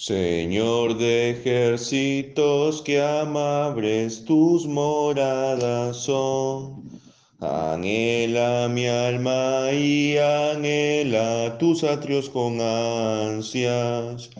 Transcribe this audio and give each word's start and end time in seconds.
Señor 0.00 0.96
de 0.96 1.30
ejércitos, 1.30 2.82
que 2.82 3.02
amables 3.02 4.24
tus 4.24 4.64
moradas 4.64 5.96
son. 5.96 6.88
Anhela 7.40 8.68
mi 8.68 8.86
alma 8.86 9.72
y 9.72 10.16
anhela 10.16 11.58
tus 11.58 11.82
atrios 11.82 12.30
con 12.30 12.60
ansias. 12.60 14.30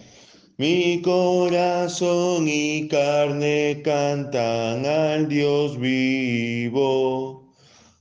Mi 0.59 1.03
corazón 1.03 2.47
y 2.47 2.87
carne 2.87 3.83
cantan 3.85 4.87
al 4.87 5.29
Dios 5.29 5.77
vivo. 5.77 7.53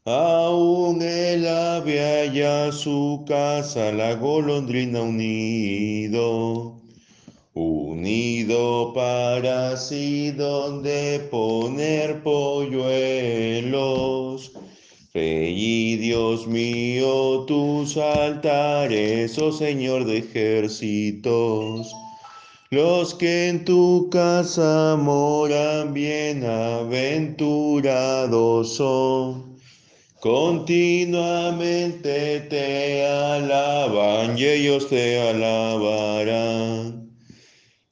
Aún 0.06 1.02
el 1.02 1.48
ave 1.48 2.02
halla 2.02 2.72
su 2.72 3.26
casa, 3.28 3.92
la 3.92 4.14
golondrina 4.14 5.02
unido 5.02 6.78
para 8.94 9.76
sí 9.78 10.32
donde 10.32 11.28
poner 11.32 12.22
polluelos. 12.24 14.52
Rey 15.14 15.54
y 15.56 15.96
Dios 15.98 16.48
mío, 16.48 17.44
tus 17.48 17.96
altares, 17.98 19.38
oh 19.38 19.52
Señor 19.52 20.06
de 20.06 20.18
ejércitos, 20.20 21.92
los 22.70 23.14
que 23.16 23.50
en 23.50 23.66
tu 23.66 24.10
casa 24.10 24.98
moran 25.00 25.94
bienaventurados 25.94 28.76
son. 28.76 29.58
Continuamente 30.20 32.40
te 32.50 33.06
alaban 33.06 34.36
y 34.38 34.46
ellos 34.46 34.90
te 34.90 35.20
alabarán. 35.20 36.07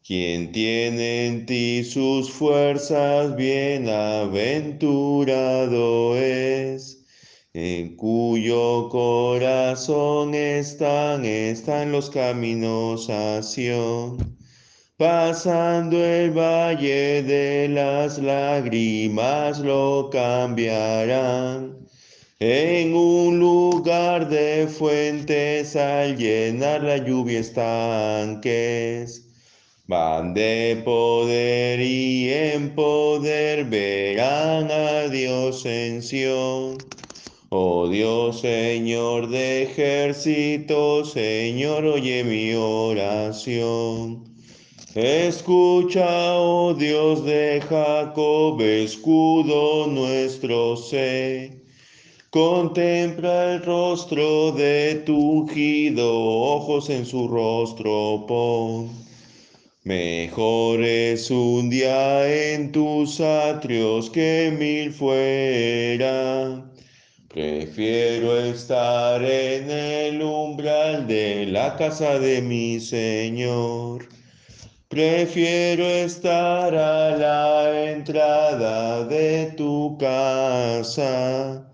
Quien 0.08 0.52
tiene 0.52 1.26
en 1.26 1.48
ti 1.48 1.84
sus 1.84 2.30
fuerzas, 2.30 3.36
bienaventurado 3.36 6.16
es. 6.16 7.04
En 7.56 7.96
cuyo 7.96 8.88
corazón 8.90 10.36
están, 10.36 11.26
están 11.26 11.92
los 11.92 12.12
caminos 12.12 13.10
a 13.10 13.42
Sion. 13.42 14.38
Pasando 14.96 15.98
el 15.98 16.38
valle 16.38 17.24
de 17.24 17.68
las 17.68 18.20
lágrimas 18.20 19.58
lo 19.58 20.12
cambiarán 20.12 21.80
en 22.40 22.94
un 22.94 23.40
lugar 23.40 24.30
de 24.30 24.68
fuentes 24.68 25.76
al 25.76 26.16
llenar 26.16 26.84
la 26.84 26.98
lluvia 26.98 27.40
estanques 27.40 29.26
Van 29.88 30.34
de 30.34 30.82
poder 30.84 31.80
y 31.80 32.34
en 32.34 32.74
poder 32.74 33.66
verán 33.66 34.72
a 34.72 35.08
Dios 35.10 35.64
en 35.68 36.02
Sion. 36.02 36.78
Oh 37.50 37.88
Dios, 37.88 38.42
Señor 38.42 39.30
de 39.30 39.62
ejércitos, 39.62 41.12
Señor, 41.12 41.86
oye 41.86 42.24
mi 42.24 42.56
oración. 42.56 44.24
Escucha, 44.96 46.34
oh 46.34 46.74
Dios 46.74 47.24
de 47.24 47.62
Jacob, 47.70 48.60
escudo 48.62 49.86
nuestro 49.86 50.78
sé. 50.78 51.62
Contempla 52.32 53.54
el 53.54 53.64
rostro 53.64 54.52
de 54.52 55.04
tu 55.06 55.16
ungido, 55.16 56.12
ojos 56.12 56.90
en 56.90 57.06
su 57.06 57.28
rostro 57.28 58.26
pon. 58.28 59.06
Mejor 59.86 60.84
es 60.84 61.30
un 61.30 61.70
día 61.70 62.54
en 62.54 62.72
tus 62.72 63.22
atrios 63.22 64.10
que 64.10 64.52
mil 64.58 64.92
fuera. 64.92 66.66
Prefiero 67.28 68.36
estar 68.36 69.24
en 69.24 69.70
el 69.70 70.24
umbral 70.24 71.06
de 71.06 71.46
la 71.46 71.76
casa 71.76 72.18
de 72.18 72.42
mi 72.42 72.80
Señor. 72.80 74.10
Prefiero 74.88 75.86
estar 75.86 76.74
a 76.74 77.16
la 77.16 77.92
entrada 77.92 79.04
de 79.04 79.54
tu 79.56 80.00
casa 80.00 81.72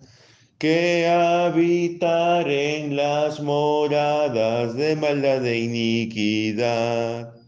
que 0.57 1.07
habitar 1.07 2.51
en 2.51 2.97
las 2.97 3.39
moradas 3.39 4.75
de 4.75 4.97
maldad 4.97 5.45
e 5.45 5.59
iniquidad 5.59 7.40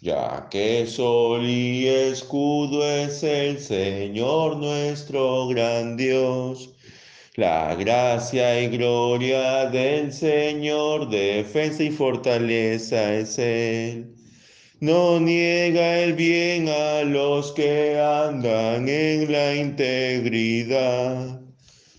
ya 0.00 0.48
que 0.50 0.86
sol 0.86 1.44
y 1.44 1.86
escudo 1.86 2.86
es 2.86 3.22
el 3.22 3.58
Señor 3.58 4.56
nuestro 4.56 5.48
gran 5.48 5.96
Dios. 5.96 6.70
La 7.36 7.74
gracia 7.74 8.60
y 8.62 8.68
gloria 8.68 9.66
del 9.66 10.12
Señor, 10.12 11.10
defensa 11.10 11.82
y 11.82 11.90
fortaleza 11.90 13.14
es 13.14 13.38
Él. 13.38 14.14
No 14.80 15.18
niega 15.20 16.00
el 16.00 16.14
bien 16.14 16.68
a 16.68 17.02
los 17.02 17.52
que 17.52 17.98
andan 17.98 18.88
en 18.88 19.32
la 19.32 19.54
integridad. 19.54 21.40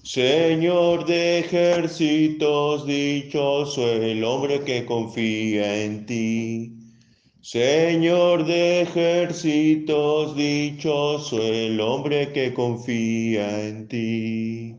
Señor 0.03 1.05
de 1.05 1.39
ejércitos, 1.39 2.87
dichoso 2.87 3.91
el 3.91 4.23
hombre 4.23 4.61
que 4.61 4.85
confía 4.85 5.83
en 5.83 6.05
ti. 6.05 6.76
Señor 7.49 8.45
de 8.45 8.81
ejércitos, 8.81 10.35
dichoso 10.35 11.41
el 11.41 11.79
hombre 11.79 12.33
que 12.33 12.53
confía 12.53 13.65
en 13.65 13.87
ti. 13.87 14.77